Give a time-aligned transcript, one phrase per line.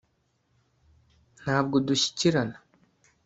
[1.41, 2.57] ntabwo dushyikirana